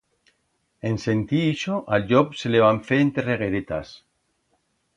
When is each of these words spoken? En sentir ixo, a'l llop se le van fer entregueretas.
En 0.91 0.95
sentir 1.03 1.41
ixo, 1.49 1.75
a'l 1.97 2.09
llop 2.13 2.33
se 2.41 2.53
le 2.55 2.63
van 2.65 2.81
fer 2.89 3.01
entregueretas. 3.09 3.95